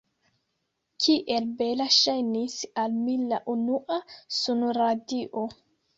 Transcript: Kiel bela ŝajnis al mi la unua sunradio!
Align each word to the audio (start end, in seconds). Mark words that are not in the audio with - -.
Kiel 1.03 1.51
bela 1.59 1.87
ŝajnis 1.97 2.55
al 2.85 2.97
mi 3.05 3.15
la 3.35 3.41
unua 3.55 3.99
sunradio! 4.39 5.45